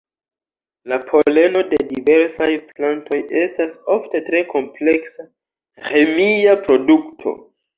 La 0.91 0.97
poleno 1.09 1.61
de 1.73 1.79
diversaj 1.91 2.47
plantoj 2.79 3.19
estas 3.43 3.77
ofte 3.99 4.23
tre 4.31 4.43
kompleksa 4.57 5.29
"ĥemia 5.91 6.57
produkto". 6.67 7.37